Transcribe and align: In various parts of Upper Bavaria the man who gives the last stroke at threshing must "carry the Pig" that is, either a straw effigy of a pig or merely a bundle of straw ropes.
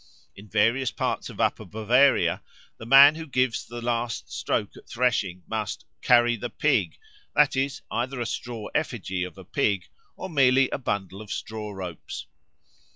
In 0.35 0.49
various 0.49 0.89
parts 0.89 1.29
of 1.29 1.39
Upper 1.39 1.63
Bavaria 1.63 2.41
the 2.79 2.87
man 2.87 3.13
who 3.13 3.27
gives 3.27 3.63
the 3.63 3.83
last 3.83 4.31
stroke 4.33 4.75
at 4.75 4.89
threshing 4.89 5.43
must 5.47 5.85
"carry 6.01 6.35
the 6.35 6.49
Pig" 6.49 6.97
that 7.35 7.55
is, 7.55 7.83
either 7.91 8.19
a 8.19 8.25
straw 8.25 8.65
effigy 8.73 9.23
of 9.23 9.37
a 9.37 9.45
pig 9.45 9.89
or 10.15 10.27
merely 10.27 10.71
a 10.71 10.79
bundle 10.79 11.21
of 11.21 11.31
straw 11.31 11.69
ropes. 11.71 12.25